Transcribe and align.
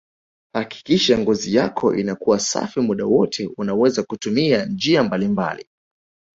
Hakikisha 0.53 1.17
ngozi 1.17 1.55
yako 1.55 1.95
inakuwa 1.95 2.39
safi 2.39 2.79
muda 2.79 3.05
wote 3.05 3.49
unaweza 3.57 4.03
kutumia 4.03 4.65
njia 4.65 5.03
mbalimbali 5.03 5.65